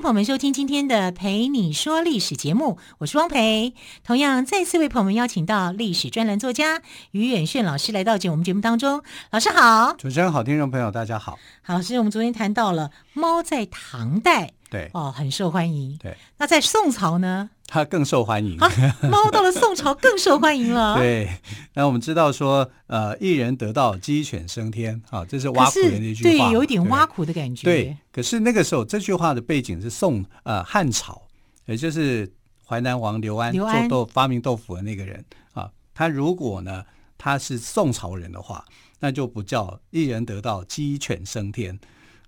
[0.00, 3.74] 朋友们收听今天的《陪你说历史》节目，我是汪培。
[4.02, 9.02] 同样再次为朋友们邀请到历史专栏作家于远炫老师来到我们节目当中。
[9.30, 11.38] 老师好，主持人好，听众朋友大家好。
[11.60, 14.52] 好，老师，我们昨天谈到了猫在唐代。
[14.70, 15.98] 对哦，很受欢迎。
[15.98, 17.50] 对，那在宋朝呢？
[17.66, 18.58] 它更受欢迎。
[18.58, 18.70] 啊，
[19.02, 20.94] 猫到了宋朝更受欢迎了。
[20.98, 21.28] 对，
[21.74, 25.02] 那我们知道说，呃，一人得道，鸡犬升天。
[25.10, 27.64] 啊，这是挖苦人的一句话，对，有一点挖苦的感觉。
[27.64, 31.20] 对，对，可是那个时候这句话的背景是宋呃汉朝，
[31.66, 32.32] 也就是
[32.64, 35.70] 淮南王刘安，刘安做豆发明豆腐的那个人啊。
[35.92, 36.84] 他如果呢，
[37.18, 38.64] 他是宋朝人的话，
[39.00, 41.78] 那就不叫一人得道，鸡犬升天。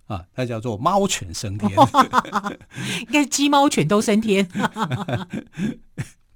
[0.06, 1.70] 啊，它叫做猫犬升天，
[3.00, 4.46] 应该是鸡猫犬都升天，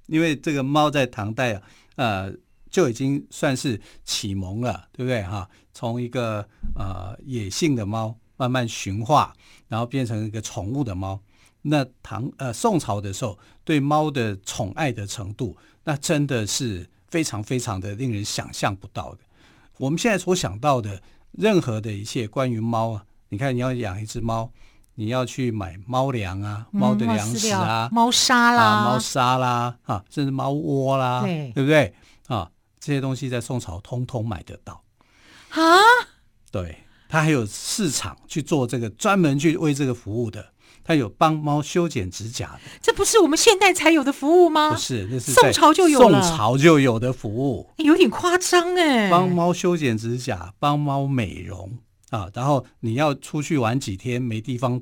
[0.07, 1.61] 因为这个猫在唐代啊，
[1.95, 2.33] 呃，
[2.71, 5.47] 就已经算是启蒙了，对不对哈？
[5.73, 9.33] 从一个呃野性的猫慢慢驯化，
[9.67, 11.19] 然后变成一个宠物的猫。
[11.61, 19.19] 那唐呃宋朝的时候，对猫的宠爱的程度，那真的是非常非常的令人想象不到的。
[19.77, 23.05] 我们现在所想到的任何的一切关于猫啊。
[23.29, 24.49] 你看，你要养一只猫，
[24.95, 31.93] 你要去买猫粮啊，猫的粮食啊，猫砂啦，猫砂啦，啊，甚至猫窝啦，对，对不对？
[32.27, 34.83] 啊，这些东西在宋朝通通买得到
[35.49, 35.77] 啊。
[36.51, 40.53] 对，它还有市场去做这个，专门去为这个服务的。
[40.83, 44.71] 他有帮猫修剪指甲的，这不是我们现代才有的服务吗？
[44.71, 49.11] 不是，那是宋朝就有了，宋朝就有的服务，有点夸张哎。
[49.11, 51.77] 帮猫修剪指甲，帮猫美容。
[52.09, 54.81] 啊，然后你要出去玩几天没地方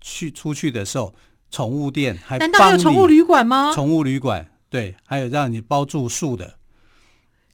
[0.00, 1.14] 去，出去的时候，
[1.50, 3.72] 宠物店还，难道还有宠物旅馆吗？
[3.74, 6.56] 宠物旅馆对，还有让你包住宿的。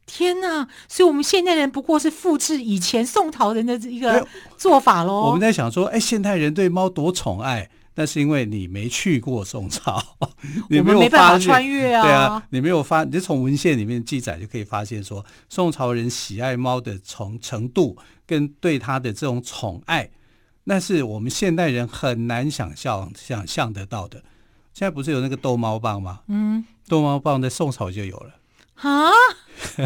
[0.06, 0.68] 天哪！
[0.88, 4.24] 所以我们现代人不过是复制以前宋朝人的一个
[4.56, 5.22] 做法喽。
[5.22, 10.00] 我们在想说，哎，现代人对猫多宠爱，那是因为你没去过宋朝，
[10.70, 12.02] 你没有没办法穿越啊。
[12.02, 17.96] 对啊，你没有发，你从文献里面记载就可以发现说，宋朝人喜爱猫的从程度。
[18.26, 20.10] 跟对他的这种宠爱，
[20.64, 24.22] 那是我们现代人很难想象、想象得到的。
[24.74, 26.20] 现在不是有那个逗猫棒吗？
[26.28, 28.34] 嗯，逗猫棒在宋朝就有了
[28.74, 29.10] 啊，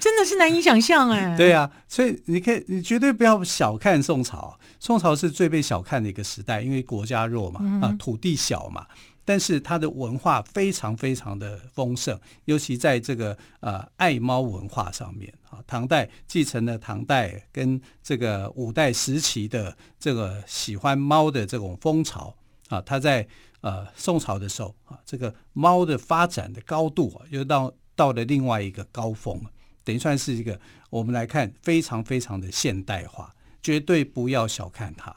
[0.00, 1.36] 真的是难以想象哎。
[1.36, 4.58] 对啊，所以你可以，你绝对不要小看宋朝。
[4.80, 8.86] 宋朝是最被小看的一个时代，因为国家弱嘛，啊，土地小嘛。
[9.28, 22.34] 但是它的文化非常非常的丰盛，尤其在这个呃爱猫文化上面啊，唐代继承了唐代跟这个五代时期的这个喜欢猫的这种风潮
[22.70, 23.28] 啊，它在
[23.60, 29.38] 呃宋朝的时候啊，这个猫的发展的高度啊，又到到了另外一个高峰，
[29.84, 30.58] 等于算是一个
[30.88, 35.14] 我们来看非常非常的现代化，绝对不要小看它，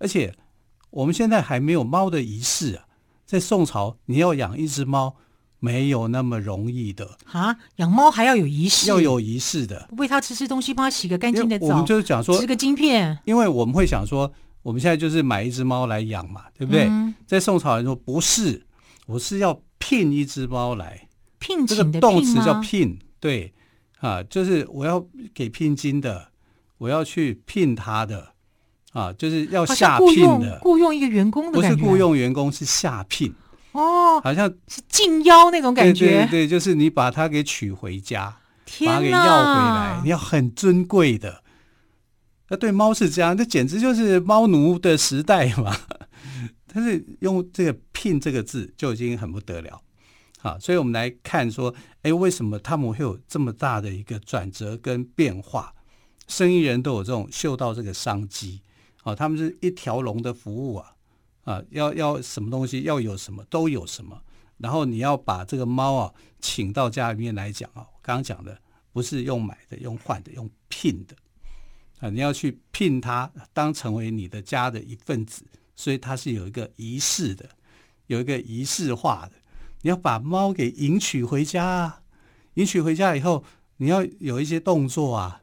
[0.00, 0.36] 而且
[0.90, 2.84] 我们现在还没有猫的仪式啊。
[3.26, 5.16] 在宋朝，你要养一只猫，
[5.58, 7.56] 没有那么容易的啊！
[7.76, 11.66] 养猫还要有仪式，要有仪式的，喂它吃吃东西，帮它洗个干净的澡。
[11.68, 13.18] 我们就是讲说，吃个晶片。
[13.24, 14.30] 因为我们会想说，
[14.62, 16.84] 我们现在就是买一只猫来养嘛，对不对？
[16.84, 18.66] 嗯、在宋朝人说，不是，
[19.06, 21.08] 我是要聘一只猫来，
[21.38, 21.92] 聘请的聘？
[21.92, 23.54] 这个动词叫聘，对
[24.00, 26.28] 啊，就是我要给聘金的，
[26.76, 28.33] 我要去聘他的。
[28.94, 33.34] 啊，就是要下聘的，雇佣一个员工的不是雇佣员工，是下聘
[33.72, 38.36] 哦，好像是进邀那种感觉，对对对，就是你把他给娶回家，
[38.86, 41.42] 把他给要回来，你要很尊贵的。
[42.50, 45.76] 那对猫是这样，这简直就是猫奴的时代嘛。
[46.72, 49.80] 但是用这个“聘”这个字就已经很不得了。
[50.38, 55.72] 好，所以我们来看说，哎，为什么他们会有这么大的一个转折跟变化？
[56.28, 58.60] 生意人都有这种嗅到这个商机。
[59.04, 60.96] 啊，他们是一条龙的服务啊，
[61.44, 64.20] 啊，要要什么东西，要有什么都有什么，
[64.56, 68.58] 然后你要把这个猫啊请到家里面来讲啊，我刚刚讲的
[68.92, 71.14] 不是用买的，用换的，用聘的
[72.00, 75.44] 啊，你要去聘它当成为你的家的一份子，
[75.76, 77.50] 所以它是有一个仪式的，
[78.06, 79.32] 有一个仪式化的，
[79.82, 82.02] 你要把猫给迎娶回家啊，
[82.54, 83.44] 迎娶回家以后，
[83.76, 85.42] 你要有一些动作啊。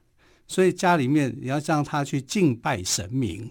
[0.51, 3.49] 所以家里面你要让他去敬拜神明，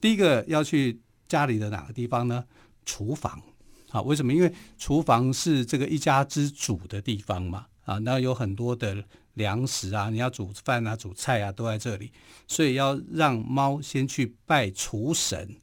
[0.00, 2.44] 第一个要去家里的哪个地方呢？
[2.86, 3.42] 厨房，
[3.90, 4.32] 啊，为什么？
[4.32, 9.04] 因为厨房是这个一家之主的地方嘛，啊，那有很多的
[9.34, 12.12] 粮食啊，你要煮饭啊、煮菜啊，都在这里，
[12.46, 15.56] 所以要让猫先去拜厨神。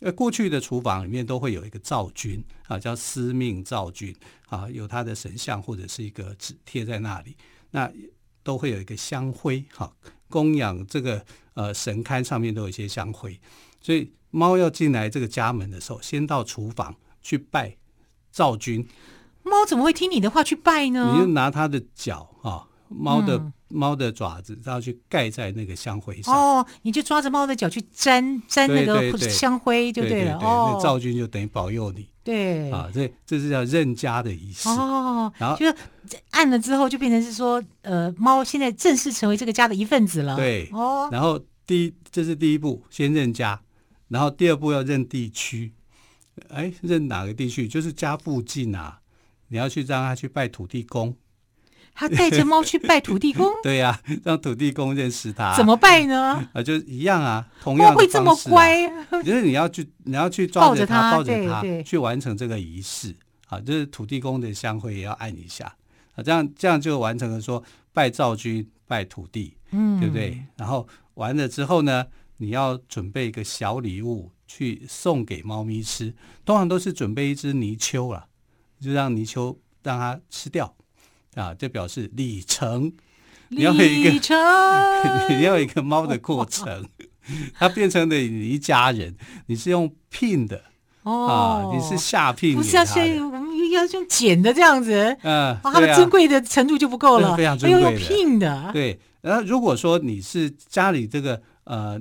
[0.00, 4.12] 呃，过去的厨房里面都会有一个灶君啊，叫司命灶君
[4.48, 7.36] 啊，有他的神像或者是一个纸贴在那里，
[7.70, 7.88] 那
[8.44, 9.92] 都会有一个香灰哈，
[10.28, 11.24] 供养这个
[11.54, 13.40] 呃神龛上面都有一些香灰，
[13.80, 17.76] 所以猫要进来这个家门的时候，先到厨房去拜
[18.30, 18.86] 灶君。
[19.42, 21.12] 猫怎么会听你的话去拜呢？
[21.14, 26.34] 你就拿它的脚啊，猫的、嗯、猫的爪子，然后去盖在那个香灰上。
[26.34, 30.32] 哦，你就抓着猫的脚去沾沾那个香灰就对了。
[30.32, 32.08] 对对对哦，那灶君就等于保佑你。
[32.22, 34.68] 对啊，这这是叫认家的仪式。
[34.68, 35.66] 哦，然后就
[36.30, 40.36] 按了之后，就变成是说，呃，猫现在正式成为这个家的一份子了。
[40.36, 43.60] 对哦，然后第一，这是第一步，先认家，
[44.08, 45.72] 然后第二步要认地区。
[46.48, 47.68] 哎，认哪个地区？
[47.68, 49.00] 就是家附近啊。
[49.48, 51.14] 你要去让他去拜土地公，
[51.94, 53.50] 他带着猫去拜土地公。
[53.62, 55.56] 对呀、啊，让土地公认识他。
[55.56, 56.46] 怎么拜呢？
[56.52, 57.94] 啊，就一样啊，同样。
[57.94, 58.86] 会这么乖？
[59.24, 63.14] 就是你要去，你要去抓着他，抱着他，去完成这个仪式。
[63.48, 65.66] 啊，就是土地公的香灰也要按一下
[66.16, 67.62] 啊，这样这样就完成了说
[67.92, 70.42] 拜灶君、拜土地，嗯，对不对？
[70.56, 72.06] 然后完了之后呢，
[72.38, 76.14] 你要准备一个小礼物去送给猫咪吃，
[76.44, 78.26] 通常都是准备一只泥鳅了。
[78.80, 80.74] 就让泥鳅让它吃掉
[81.34, 82.92] 啊，就表示里程。
[83.48, 84.10] 你要有一个，
[85.28, 86.88] 你要有一个猫的过程，
[87.54, 89.14] 它变成了你一家人。
[89.46, 90.64] 你是用聘的
[91.02, 95.16] 哦、啊，你是下聘，不是要先我们要用捡的这样子。
[95.22, 97.90] 嗯，它的珍贵的程度就不够了，非常珍贵的。
[97.92, 98.98] 用聘的，对。
[99.20, 102.00] 然后如果说你是家里这个呃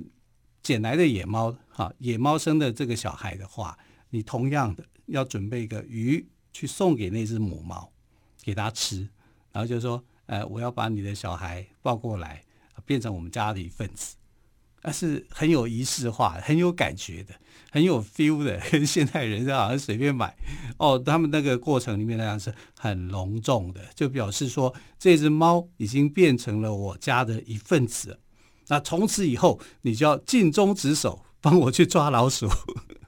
[0.61, 3.77] 捡来的野猫，哈、啊，野猫生的这个小孩的话，
[4.09, 6.25] 你同样的要准备一个鱼。
[6.55, 7.89] 去送给那只母猫，
[8.43, 9.09] 给它吃，
[9.53, 12.43] 然后就说：“呃，我要把你的小孩抱过来，
[12.85, 14.17] 变成我们家的一份子。”
[14.85, 17.33] 那是很有仪式化，很有感觉的，
[17.71, 20.35] 很有 feel 的，跟 现代人好像随便买
[20.75, 20.99] 哦。
[20.99, 28.19] 他们那个过程里面那样是很隆重的，就表示说这只猫已经变成了我家的一份子。
[28.67, 32.49] 那从此以后，你就要尽忠职守，帮我去抓老鼠。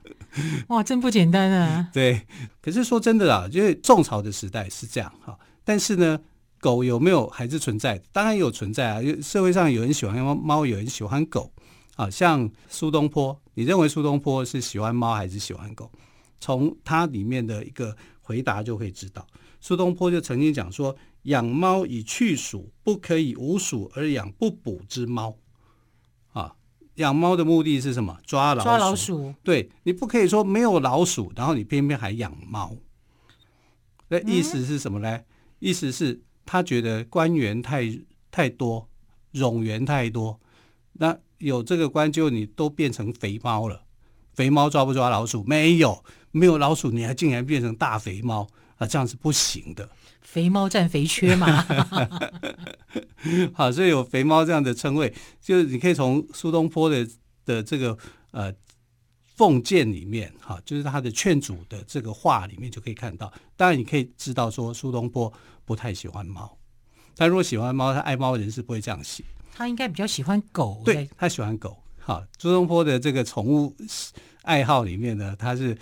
[0.67, 1.89] 哇，真不简单啊！
[1.91, 2.25] 对，
[2.61, 6.19] 可是说真的啊，因为宋朝的时代是这样哈，但是呢，
[6.65, 8.01] 狗有没有还是存在？
[8.11, 11.53] 当然有存在啊，社会上有人喜欢猫，猫有人喜欢狗
[11.95, 12.09] 啊。
[12.09, 15.91] 像苏东坡，你认为苏东坡是喜欢猫还是喜欢狗？
[16.39, 19.27] 从他里面的一个回答就可以知道，
[19.61, 20.95] 苏东坡就曾经讲说
[21.29, 25.37] ：“养猫以去鼠，不可以无鼠而养不捕之猫。”
[26.33, 26.55] 啊
[26.95, 28.17] 养猫的目的是什么？
[28.25, 28.63] 抓老鼠。
[28.63, 29.35] 抓老鼠。
[29.43, 32.75] 对，你不可以说没有老鼠，然后你偏偏还养猫。
[34.07, 35.15] 那意思是什么呢？
[35.15, 35.25] 嗯、
[35.59, 37.83] 意思是他觉得官员太
[38.31, 38.87] 太多，
[39.33, 40.39] 冗员太多。
[40.93, 43.81] 那有这个官，就你都变成肥猫了。
[44.33, 45.43] 肥猫抓不抓老鼠？
[45.45, 48.47] 没有，没有老鼠，你还竟然变成大肥猫
[48.77, 48.85] 啊？
[48.85, 49.89] 这样是不行的。
[50.21, 51.65] 肥猫占肥缺嘛？
[53.53, 57.07] 好，所以有肥猫这样的称谓，就是你可以从苏东坡的
[57.45, 57.97] 的这个
[58.31, 58.53] 呃
[59.35, 63.31] 奉谏里面，哈，就是他的劝阻的这个话里面就可以看到。
[63.55, 65.31] 当然，你可以知道说苏东坡
[65.63, 66.57] 不太喜欢猫，
[67.15, 69.23] 但如果喜欢猫，他爱猫人是不会这样写。
[69.53, 71.77] 他应该比较喜欢狗，对，他喜欢狗。
[71.97, 73.75] 哈，苏东坡的这个宠物
[74.43, 75.77] 爱好里面呢，他是。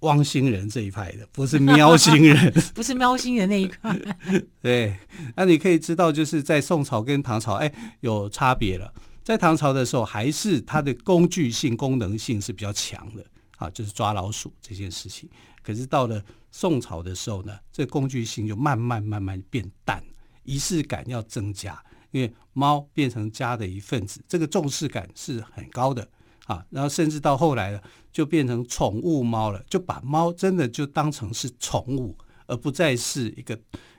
[0.00, 3.94] 汪星人这一派的，不是喵星人， 不是喵星人那一块。
[4.62, 4.96] 对，
[5.36, 8.94] 那你可以知道，就是在宋朝跟唐朝，哎，有差别了。
[9.30, 13.24] 在唐朝的时候，还是它的工具性、功能性是比较强的，
[13.58, 15.30] 啊，就是抓老鼠这件事情。
[15.62, 16.20] 可是到了
[16.50, 20.02] 宋朝的时候呢，这工具性就慢慢慢慢变淡，
[20.42, 26.08] 仪式感要增加，因为猫变成家的一份子，这个重视感是很高的。
[26.46, 32.18] 啊，然后甚至到后来了，就变成宠物猫了，就把猫真的就当成是宠物，
[32.48, 33.56] 而不再是一个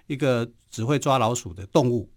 [0.07, 2.09] 一个只会抓老鼠的动物。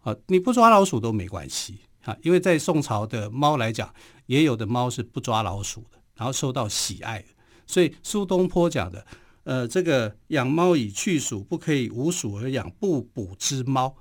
[0.00, 3.92] 啊，你不抓老鼠都没关系啊，因为在宋朝的猫来讲，
[4.26, 7.24] 也有的猫是不抓老鼠的，然后受到喜爱。
[7.66, 9.06] 所以苏东坡讲的，
[9.44, 13.94] 呃，这个养猫以去鼠，不可以无鼠而养不捕之猫，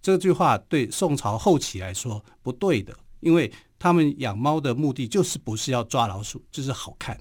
[0.00, 3.52] 这句话对宋朝后期来说不对的，因为。
[3.78, 7.16] 他们养猫的目的就是不是要抓老鼠，就是好看，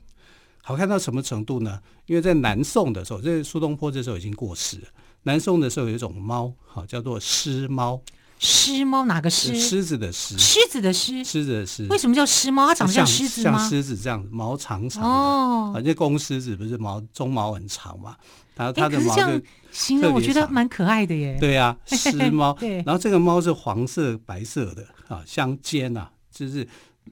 [0.64, 1.82] 好看到什么程度呢？
[2.06, 4.88] 因为在南宋的时候，这苏东坡这时候已经过世了。
[5.24, 8.02] 南宋的时候有一种猫，好叫做狮猫，
[8.38, 9.56] 狮猫哪个狮？
[9.60, 10.38] 狮子的狮。
[10.38, 11.24] 狮子的狮。
[11.24, 11.86] 狮子的狮。
[11.88, 12.68] 为什么叫狮猫？
[12.68, 13.58] 它长得像狮子吗？
[13.58, 15.10] 像狮子这样，毛长长的。
[15.10, 15.72] 哦。
[15.74, 18.16] 反正公狮子不是毛鬃毛很长嘛？
[18.56, 21.38] 它它的毛就形容我觉得蛮可爱的耶。
[21.40, 22.54] 对 呀，狮猫。
[22.54, 22.78] 对。
[22.86, 26.68] 然后这个猫是黄色白色的啊，相间啊，就是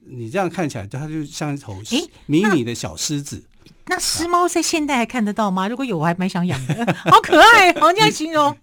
[0.06, 1.76] 你这样看起来，它就像一头
[2.26, 3.44] 迷你的小狮子。
[3.86, 5.68] 那狮猫在现代还看得到吗？
[5.68, 8.56] 如果有，我还蛮想养的， 好可爱，好这样形容。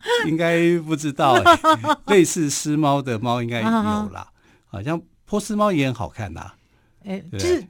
[0.26, 1.34] 应该不知道，
[2.06, 3.66] 类似狮猫的猫应该有
[4.10, 4.30] 啦，
[4.66, 6.52] 好像波斯猫也很好看呐。
[7.04, 7.66] 哎，就是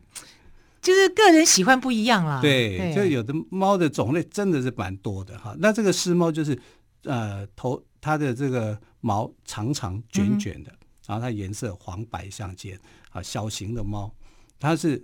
[0.80, 2.40] 就是个人喜欢不一样啦。
[2.40, 5.54] 对，就有的猫的种类真的是蛮多的哈。
[5.58, 6.58] 那这个狮猫就是
[7.04, 10.72] 呃头它的这个毛长长卷卷的，
[11.06, 12.78] 然后它颜色黄白相间
[13.10, 14.12] 啊，小型的猫，
[14.60, 15.02] 它是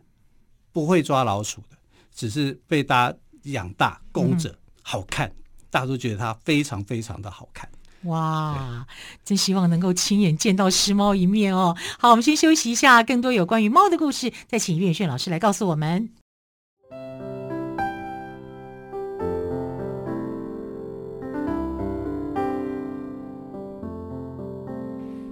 [0.72, 1.76] 不会抓老鼠的。
[2.12, 5.32] 只是被大家养大供着，嗯、好看，
[5.70, 7.68] 大家都觉得它非常非常的好看。
[8.04, 8.86] 哇，
[9.24, 11.76] 真希望能够亲眼见到狮猫一面哦。
[11.98, 16.08] 好，我们先休息一下，更多有关于猫的故事，再请于远炫老师来告诉我们。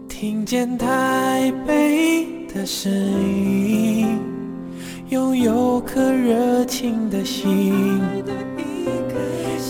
[0.08, 4.18] 听见台北的声音。
[5.10, 8.00] 拥有颗热情的心，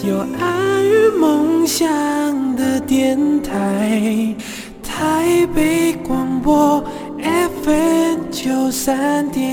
[0.04, 1.86] 有爱与梦想
[2.54, 4.34] 的电台，
[4.82, 6.84] 台北广播
[7.62, 9.44] FM 九三点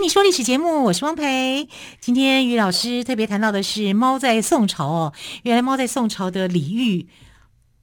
[0.00, 1.68] 你说历史节目，我是汪培。
[2.00, 5.12] 今天于老师特别谈到的是猫在宋朝哦。
[5.42, 7.06] 原来猫在宋朝的礼遇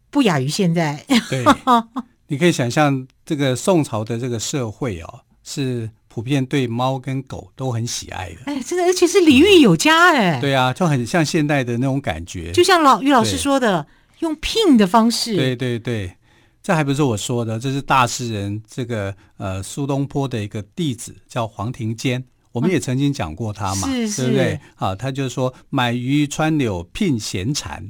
[0.09, 1.05] 不亚于现在。
[1.29, 1.45] 对，
[2.29, 8.37] 你可以想象这个宋朝的这个社会哦，是普遍对猫跟狗都很喜爱的。
[8.45, 10.41] 哎，真的，而且是礼遇有加哎。
[10.41, 12.51] 对啊，就很像现代的那种感觉。
[12.51, 13.85] 就像老于老师说的，
[14.19, 15.35] 用聘的方式。
[15.35, 16.16] 对对对。
[16.67, 22.21] 这还不是我说的，这是大诗人这个呃苏东坡的一个弟子叫黄庭坚，
[22.51, 24.59] 我们也曾经讲过他嘛，是是对不对？
[24.75, 27.89] 啊，他就说买鱼穿柳聘闲蝉，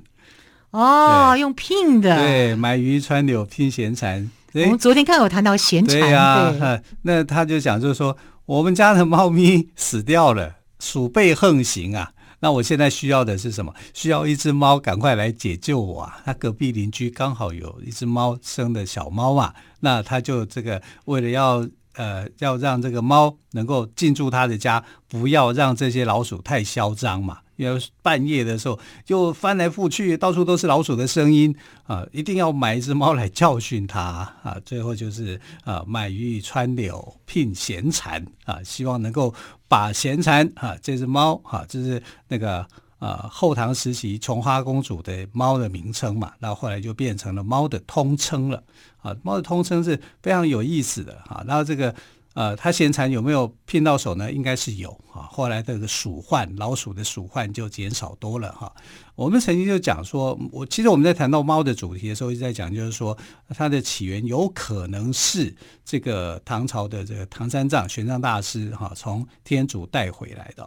[0.70, 4.30] 哦，用聘的，对，买鱼穿柳聘闲蝉。
[4.54, 8.16] 我们昨天刚有谈到闲蝉，对呀、啊对，那他就讲就是说，
[8.46, 12.12] 我们家的猫咪死掉了，鼠辈横行啊。
[12.40, 13.74] 那我现在需要的是什么？
[13.94, 16.22] 需要一只猫，赶快来解救我啊！
[16.24, 27.40] 他隔壁邻居刚好有一只猫生的小猫嘛，那他就这个为了要呃要让这个猫能够进驻他的家，不要让这些老鼠太嚣张嘛。
[27.58, 31.54] 因为半夜的时候就翻来覆去，到处都是老鼠的声音
[31.86, 32.06] 啊！
[32.14, 34.02] 一定要买一只猫来教训它
[34.44, 34.58] 啊！
[34.64, 39.34] 最后就是啊，买鱼穿柳聘闲蝉啊，希望能够
[39.68, 42.66] 把闲蝉啊这只猫啊，就是那个
[43.00, 48.64] 啊后唐时期琼花公主的猫的名称嘛，那后来就变成了猫的通称了
[49.02, 49.16] 啊！
[49.24, 51.44] 猫的通称是非常有意思的啊！
[51.48, 51.94] 然后这个。
[52.38, 54.32] 呃，他闲蝉有没有骗到手呢？
[54.32, 55.26] 应该是有啊。
[55.32, 58.72] 后来这个鼠患，老鼠的鼠患就减少多了哈。
[59.16, 63.18] 我们曾经就讲说，我其实我们在谈到猫的主题的时候，一直在讲，就是说
[63.50, 65.52] 它的起源有可能是
[65.84, 70.64] 这个唐朝的这个唐三藏玄奘大师哈从天竺带回来的。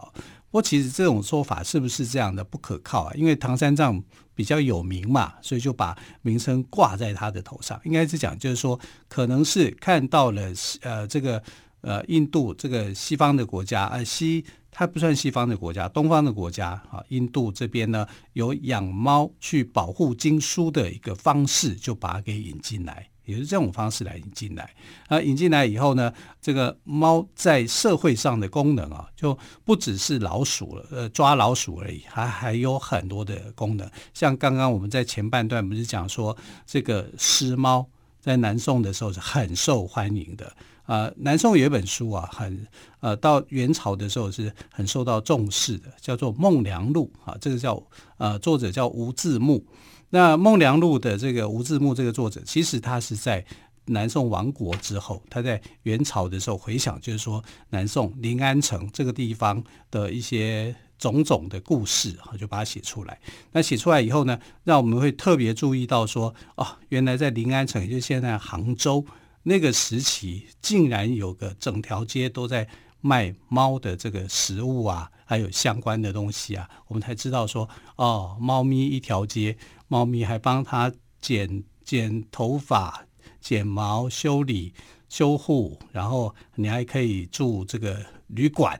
[0.49, 3.13] 不过其实这种说法是不是这样的不可靠啊？
[3.15, 4.03] 因为唐三藏
[4.41, 7.79] 比较有名嘛，所以就把名称挂在他的头上。
[7.83, 11.39] 应该是讲，就是说可能是看到了呃这个
[11.81, 23.10] 呃印度这个西方的国家，啊西它不算西方的国家，东方的国家啊，印度这边呢有养猫去保护经书的一个方式，就把它给引进来。
[23.25, 24.73] 也是这种方式来引进来
[25.07, 26.11] 啊，引进来以后呢，
[26.41, 33.89] 这个猫在社会上的功能啊，就不只是老鼠了，呃，抓老鼠而已，还还有很多的功能。
[34.13, 36.35] 像刚刚我们在前半段不是讲说，
[36.65, 37.87] 这个狮猫
[38.19, 40.51] 在南宋的时候是很受欢迎的
[40.83, 41.11] 啊。
[41.17, 42.67] 南宋有一本书啊，很
[43.01, 47.81] 呃，到元朝的时候是很受到重视的，叫做《梦良录》啊，这个叫
[48.17, 49.65] 呃，作者叫吴自牧。
[50.11, 53.43] 那《孟良录》的这个吴自牧这个作者，其实他是在
[53.85, 63.19] 南宋亡国之后，他在元朝的时候回想，就是说南宋临安城这个地方的一些种种的故事，就把它写出来。
[63.53, 69.03] 那写出来以后呢，让我们会特别注意到说，哦，原来在临安城，也就是现在杭州
[69.43, 72.67] 那个时期，竟然有个整条街都在
[73.01, 83.05] 卖猫的这个食物啊，还有相关的东西啊，我们才知道说，哦，猫咪一条街，猫咪还帮它剪剪头发、
[83.39, 84.73] 剪毛、修理、
[85.09, 88.79] 修护，然后你还可以住这个旅馆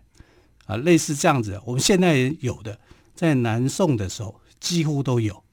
[0.68, 1.60] 啊，类似这样子。
[1.66, 2.80] 我们现代人有的，
[3.16, 5.44] 在南宋的时候几乎都有，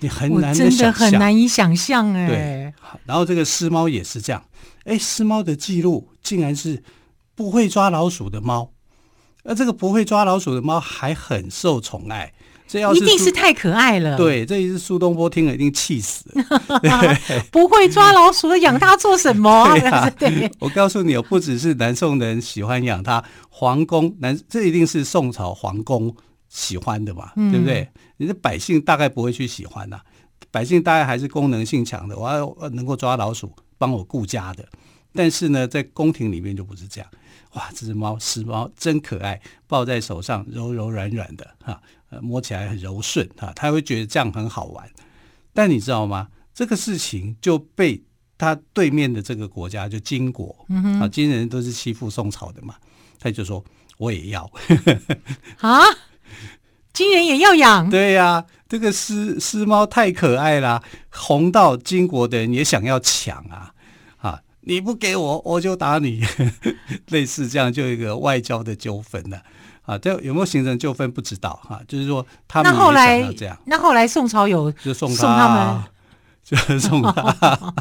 [0.00, 2.28] 你很难的，真的很难以想象哎。
[2.28, 2.74] 对，
[3.06, 4.44] 然后这个狮猫也是这样，
[4.84, 6.84] 哎，狮猫的记录竟然是。
[7.38, 8.72] 不会抓老鼠的猫，
[9.44, 12.32] 而这个不会抓老鼠的猫还很受宠爱，
[12.66, 14.16] 这要是一定是太可爱了。
[14.16, 17.16] 对，这一次苏东坡听了一定气死 了。
[17.52, 19.72] 不会抓老鼠的养它做什么？
[19.78, 26.12] 对啊， 对，我告诉你哦，不只是南宋人喜欢养它，皇宫南这一定是宋朝皇宫
[26.48, 27.88] 喜欢的嘛，嗯、对不对？
[28.16, 30.02] 你的百姓大概不会去喜欢呐、啊，
[30.50, 34.66] 百姓大概还是功能性强的，我要能够抓老鼠，帮我顾家的。
[35.14, 37.08] 但是呢，在宫廷里面就不是这样。
[37.54, 44.88] 哇，这只猫，狮猫真可爱，抱在手上柔柔软软的哈，呃，摸起来很柔顺哈，他会觉得这样很好玩。
[45.54, 46.28] 但你知道吗？
[46.54, 48.02] 这个事情就被
[48.36, 50.66] 他对面的这个国家就金国，
[51.00, 52.74] 啊，金人都是欺负宋朝的嘛，
[53.18, 53.64] 他就说
[53.96, 54.50] 我也要
[55.58, 55.80] 啊，
[56.92, 57.88] 金人也要养？
[57.90, 63.72] 对呀、啊，这个狮狮猫太可爱了，红到金国的人也想要抢啊。
[64.68, 66.22] 你不给我，我就打你，
[67.08, 69.42] 类似这样就一个外交的纠纷了
[69.84, 69.96] 啊！
[69.96, 73.58] 这有没有形成纠纷不知道哈、啊，就是说他们也想要这样。
[73.64, 75.84] 那后来宋朝有就送他，送他们，
[76.44, 77.74] 就送他，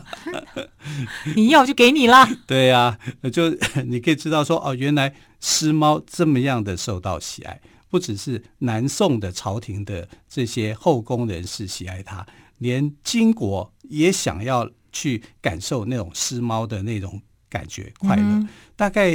[1.35, 2.25] 你要就给你了。
[2.47, 3.49] 对呀、啊，就
[3.85, 12.25] 你可以知道说哦，原来狮猫这么样的受到喜爱，不只是南宋的朝廷的这些后宫人士喜爱它，
[12.59, 14.69] 连金国也想要。
[14.97, 19.11] 去感受那种狮猫的那种感觉快乐，嗯、大概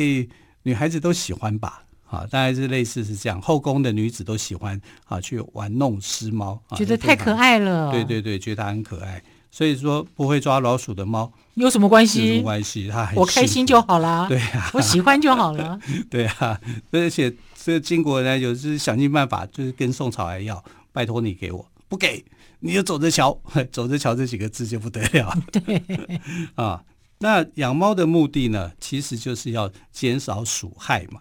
[0.63, 1.83] 女孩子都喜欢吧？
[2.09, 7.91] 啊，大概是类似是这样，后宫的女子都喜欢啊去玩弄狮猫，觉得太可爱了。
[7.91, 9.21] 对对对，觉得它很可爱。
[9.51, 12.21] 所以说，不会抓老鼠的猫有什么关系？
[12.21, 12.89] 有什么关系？
[12.89, 14.27] 它很我开心就好啦。
[14.29, 15.79] 对啊，我喜欢就好了。
[16.09, 16.59] 对啊，
[16.93, 22.25] 而且这个金国呢有是想尽办法，就是跟宋朝来要，拜托你给我，不给。
[22.65, 23.41] 你就走着瞧，
[23.73, 25.37] 走着瞧这几个字就不得了。
[25.51, 25.83] 对
[26.55, 26.85] 啊，
[27.19, 31.21] 那养猫的目的呢，其实就是要减少鼠害嘛。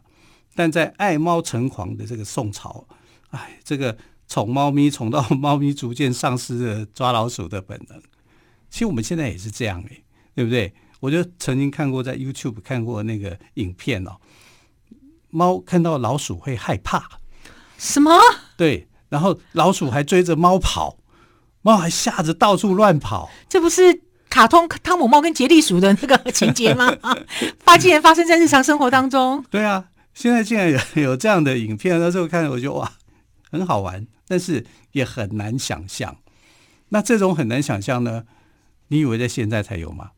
[0.53, 2.85] 但在爱猫成狂的这个宋朝，
[3.31, 7.99] 哎，这个宠猫咪宠到猫咪逐渐丧失了抓老鼠的本能。
[8.69, 10.03] 其实我们现在也是这样哎，
[10.35, 10.73] 对不对？
[10.99, 14.17] 我就曾经看过在 YouTube 看过那个影片哦，
[15.29, 17.19] 猫看到老鼠会害怕。
[17.77, 18.11] 什么？
[18.55, 20.97] 对，然后老鼠还追着猫跑。
[21.63, 26.91] 猫还吓着到处乱跑，这不是卡通汤姆猫跟杰利鼠的那个情节吗？
[27.63, 29.43] 发竟然发生在日常生活当中。
[29.49, 32.91] 对啊，现在竟然有有这样的影片，那时候看我觉得哇，
[33.51, 36.17] 很好玩，但是也很难想象。
[36.89, 38.23] 那这种很难想象呢？
[38.87, 40.11] 你以为在现在才有吗？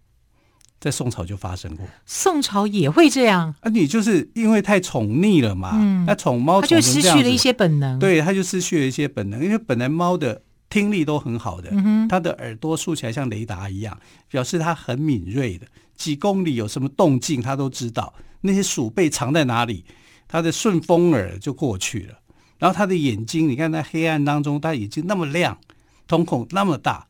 [0.79, 1.85] 在宋朝就发生过。
[2.05, 3.69] 宋朝也会这样啊？
[3.69, 5.71] 你就是因为太宠溺了嘛？
[5.73, 7.99] 嗯，那宠猫它就失去了一些本能。
[7.99, 10.41] 对，它就失去了一些本能，因为本来猫的。
[10.73, 11.69] 听力都很好的，
[12.09, 13.95] 他的耳朵竖起来像雷达一样，
[14.27, 18.11] 表示他很敏锐的，几公里有什么动静他都知道。
[18.41, 19.85] 那些鼠辈藏在哪里，
[20.27, 22.17] 他的顺风耳就过去了。
[22.57, 25.59] 然后他的眼睛，你看在黑暗当中，他眼睛那么亮，
[26.07, 27.05] 瞳孔那么大，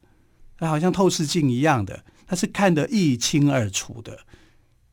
[0.57, 4.19] 他好像透视镜一样的，他是看得一清二楚的。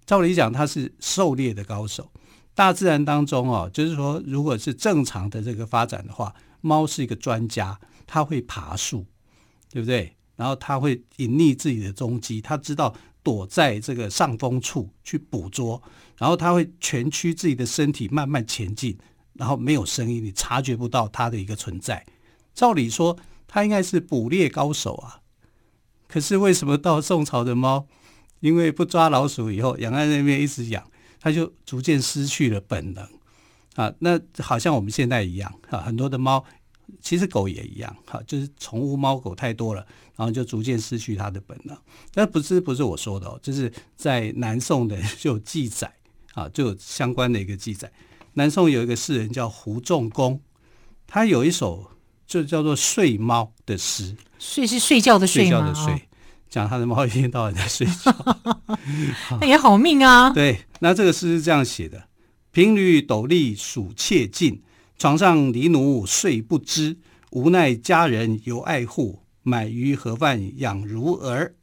[0.06, 2.08] 照理讲，他是狩猎的高手。
[2.54, 7.76] 大自然当中哦，就是说，如果是正常的这个发展的话，猫是一个专家。
[8.12, 9.06] 他会爬树，
[9.70, 10.16] 对不对？
[10.34, 12.92] 然后他会隐匿自己的踪迹，他知道
[13.22, 15.80] 躲在这个上风处去捕捉，
[16.18, 18.98] 然后他会蜷曲自己的身体慢慢前进，
[19.34, 22.04] 然后没有声音，你察觉不到他的一个存在。
[22.52, 25.20] 照理说，他应该是捕猎高手啊。
[26.08, 27.86] 可是为什么到宋朝的猫，
[28.40, 30.84] 因为不抓老鼠以后，养在那边一直养，
[31.20, 33.08] 它就逐渐失去了本能
[33.76, 33.94] 啊？
[34.00, 36.44] 那好像我们现在一样啊，很多的猫。
[37.00, 39.84] 其实狗也一样，哈，就是宠物猫狗太多了，
[40.16, 41.76] 然后就逐渐失去它的本能。
[42.14, 45.92] 那不是不是我说的哦，就是在南宋的就有记载
[46.34, 47.90] 啊，就有相关的一个记载。
[48.34, 50.40] 南宋有一个诗人叫胡仲公，
[51.06, 51.90] 他有一首
[52.26, 54.16] 就叫做《睡猫》的诗。
[54.38, 55.50] 睡是睡觉的睡吗？
[55.50, 56.08] 睡觉的睡，
[56.48, 58.14] 讲他的猫一天到晚在睡觉，
[59.40, 60.30] 那也好命啊。
[60.30, 62.04] 对，那这个诗是这样写的：
[62.52, 64.62] 平履斗笠鼠窃尽。
[65.00, 66.94] 床上狸奴睡不知，
[67.30, 71.54] 无奈家人有爱护，买鱼盒饭养如儿。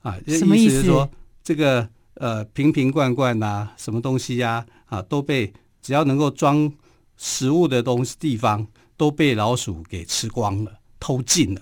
[0.00, 0.80] 啊，什么意思？
[0.80, 1.10] 是说
[1.44, 6.72] 这个呃瓶瓶罐罐呐、啊，什么东西呀啊，啊，都被只要能够装
[7.18, 11.60] 食物的东西地方都被老鼠给吃光了，偷尽了。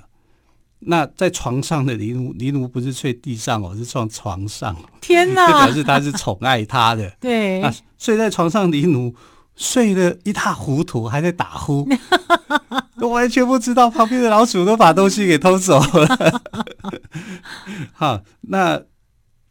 [0.78, 4.76] 那在床上的狸奴，狸奴不是睡地上哦，是睡床上。
[5.00, 5.48] 天哪！
[5.48, 7.10] 这表示他是宠爱他的。
[7.18, 9.12] 对啊，睡在床上，狸奴
[9.56, 11.88] 睡得一塌糊涂，还在打呼，
[12.98, 16.42] 都完全不知道旁边的老鼠都把东西给偷走了。
[17.92, 18.82] 好，那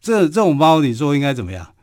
[0.02, 1.74] 这这种猫，你说应该怎么样？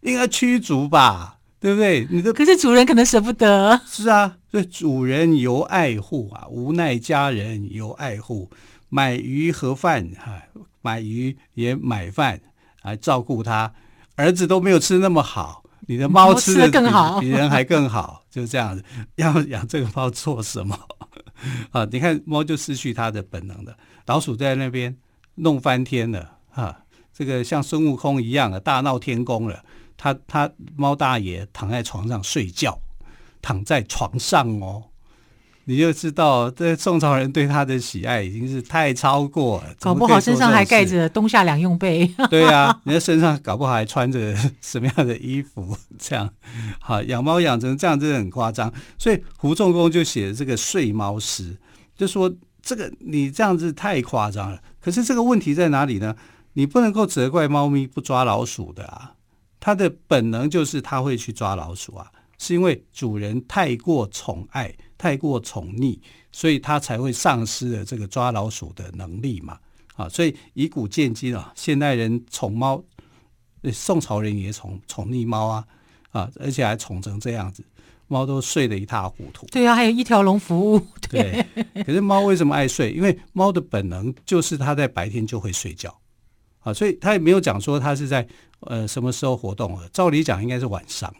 [0.00, 2.06] 应该驱逐吧，对不对？
[2.10, 3.80] 你的可是主人可能舍不得。
[3.86, 8.50] 是啊，所以主人由爱护啊，无奈家人由爱护。
[8.88, 10.42] 买鱼盒饭哈，
[10.80, 12.40] 买鱼也买饭
[12.82, 13.72] 来照顾它。
[14.14, 18.84] 儿子都没有吃那么好，你的猫吃的更好，比人还更好，就是这样子。
[19.16, 20.78] 要养这个猫做什么？
[21.70, 23.76] 啊，你看猫就失去它的本能了。
[24.06, 24.96] 老鼠在那边
[25.36, 26.80] 弄翻天了啊，
[27.12, 29.64] 这个像孙悟空一样的大闹天宫了。
[29.96, 32.78] 他他猫大爷躺在床上睡觉，
[33.40, 34.84] 躺在床上哦。
[35.68, 39.74] 你就知道，这宋朝人对他的喜爱已经是太超过了。
[39.80, 42.06] 搞不好身上还盖着冬夏两用被。
[42.30, 45.76] 对啊，你的身上搞不好还穿着什么样的衣服？
[45.98, 46.32] 这样，
[46.80, 48.72] 好，养猫养成这样真的很夸张。
[48.96, 51.56] 所以胡仲公就写了这个睡猫诗，
[51.96, 54.62] 就说这个你这样子太夸张了。
[54.80, 56.14] 可是这个问题在哪里呢？
[56.52, 59.14] 你不能够责怪猫咪不抓老鼠的啊，
[59.58, 62.06] 它的本能就是它会去抓老鼠啊，
[62.38, 64.72] 是因为主人太过宠爱。
[64.98, 65.98] 太过宠溺，
[66.32, 69.58] 所以他才会丧失了这个抓老鼠的能力嘛。
[69.94, 72.84] 啊，所以以古见今啊，现代人宠猫，
[73.72, 75.66] 宋朝人也宠宠溺猫啊，
[76.10, 77.64] 啊，而且还宠成这样子，
[78.06, 79.46] 猫都睡得一塌糊涂。
[79.46, 80.86] 对啊，还有一条龙服务。
[81.08, 82.92] 对， 对，可是猫为什么爱睡？
[82.92, 85.98] 因为猫的本能就是它在白天就会睡觉，
[86.60, 88.28] 啊，所以他也没有讲说它是在
[88.60, 89.88] 呃什么时候活动了。
[89.88, 91.10] 照理讲应该是晚上。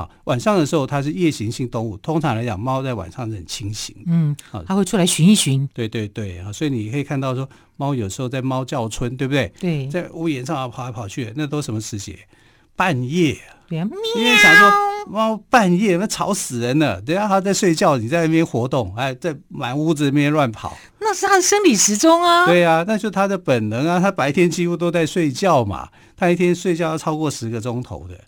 [0.00, 3.94] 好，晚上的时候它是夜行性动物，通常来讲，猫在晚上是很清醒。
[4.06, 5.68] 嗯，好，它会出来寻一寻。
[5.74, 9.52] 对对对啊，所以你可以看到说，猫有时候在猫叫春，对不对？
[9.60, 12.18] 对，在屋檐上啊跑来跑去，那都什么时节？
[12.74, 13.36] 半夜。
[13.68, 13.86] 对啊，
[14.16, 14.72] 因为想说
[15.06, 22.46] 猫半夜那吵死人了，等下它在睡觉，你在那边活动，哎，在满屋子里面乱跑，那是它的生理时钟啊。
[22.46, 28.18] 对啊，那就是它的本能啊，它白天几乎都在睡觉嘛，它一天睡觉要超过十个钟头的。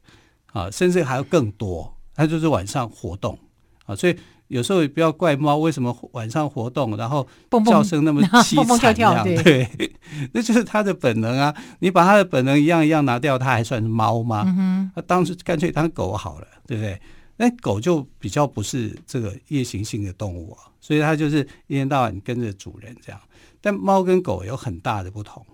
[0.52, 3.38] 啊，甚至还要更多，它就是晚上活动
[3.86, 4.16] 啊，所以
[4.48, 7.26] 有时候也不要怪猫为什么晚上活动，然后
[7.64, 9.68] 叫声那么凄惨， 蹦蹦跳跳，对，
[10.32, 11.54] 那就是它的本能啊。
[11.80, 14.44] 你把它的本能一样一样拿掉，它还算是猫吗？
[14.46, 17.00] 嗯哼，那当时干脆当狗好了，对不对？
[17.38, 23.18] 那狗就比较不是这个夜行性的动物啊，所以它就是一天到晚跟着主人这样。
[23.62, 25.44] 但猫跟狗有很大的不同，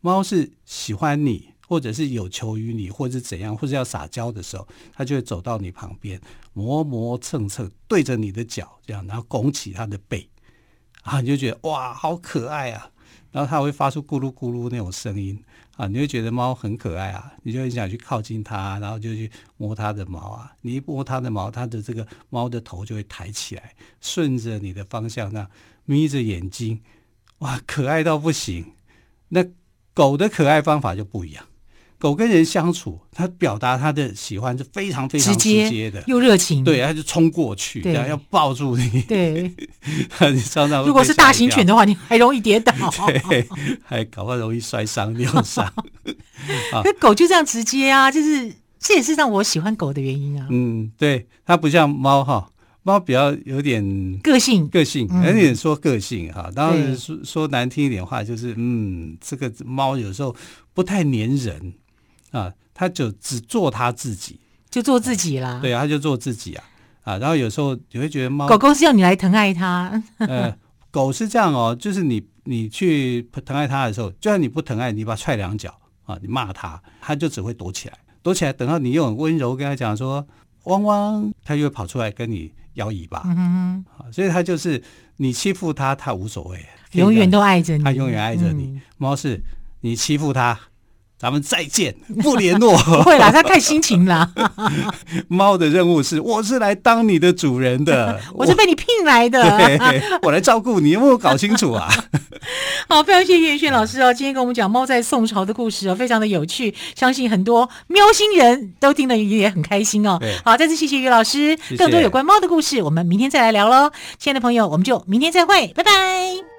[0.00, 1.51] 猫是喜欢你。
[1.72, 6.20] 或者是有求于你，或者是怎样，或者要撒娇的时候，它就会走到你旁边，
[6.52, 10.28] 磨磨蹭蹭，对着你的脚这样，然后拱起它的背，
[11.00, 12.90] 啊，你就觉得哇，好可爱啊！
[13.30, 15.42] 然后它会发出咕噜咕噜那种声音
[15.78, 20.52] 啊，你会觉得猫很可爱啊，你就很想去靠近它，然后就去摸它的毛啊。
[20.60, 25.48] 你一摸它的毛，它的这个猫的头就会抬起来，顺着你的方向那
[25.86, 26.82] 眯着眼睛，
[27.38, 28.74] 哇，可爱到不行。
[29.30, 29.42] 那
[29.94, 31.46] 狗的可爱方法就不一样。
[32.02, 35.38] 狗跟人相处，它表达它的喜欢是非常非常直
[35.70, 36.64] 接的，又热情。
[36.64, 39.02] 对，它就冲过去，这样要抱住你。
[39.02, 39.54] 对，
[40.34, 42.74] 你常常如果是大型犬的话，你还容易跌倒，
[43.30, 43.46] 对，
[43.84, 45.72] 还搞不好容易摔伤、扭伤。
[46.82, 50.48] 那狗就这样直接啊，就是这也是让我喜欢狗的原因啊。
[50.50, 52.50] 嗯，对，它不像猫哈，
[52.82, 56.50] 猫比较有点个性，个性，有点说个性哈。
[56.52, 60.34] 当然说说难听一点话，就是嗯，这个猫有时候
[60.74, 61.74] 不太粘人。
[62.32, 65.50] 啊，他就只做他自己，就做自己啦。
[65.50, 66.64] 啊、对啊，他就做自己啊
[67.04, 67.18] 啊！
[67.18, 70.02] 然后有时候你会觉得猫，狗狗是要你来疼爱它。
[70.18, 70.56] 呃，
[70.90, 75.72] 狗是这样哦，就是你你去疼爱它的时候，就算你不疼爱，你把它踹两脚
[76.04, 78.52] 啊，你骂它，它就只会躲起来，躲起来。
[78.52, 80.26] 等到你用温柔跟它讲说
[80.64, 83.22] “汪汪”，它就会跑出来跟你摇尾巴。
[83.26, 84.12] 嗯哼哼。
[84.12, 84.82] 所以它就是
[85.16, 88.64] 你欺负它，它无所谓，永远都爱着你，它永远爱着你。
[88.64, 89.42] 嗯、猫是
[89.80, 90.58] 你欺负它。
[91.22, 92.76] 咱们再见， 不联络。
[92.76, 94.28] 不会啦，他看心情啦。
[95.28, 101.88] 猫的任务是，我是来当你的主人的， 我是被你聘来的，对，我来照顾你，有没有搞清楚啊？
[102.88, 110.18] 好，非常谢谢于远炫老师哦，今天跟我们讲猫在宋朝的故事哦，非常的有趣，相信很多喵星人都听得也很开心哦。
[110.44, 113.92] 好，再次谢谢于老师，更多有关猫的故事，我们明天再来聊喽。
[114.18, 116.51] 亲爱的朋友，我们就明天再会，拜拜。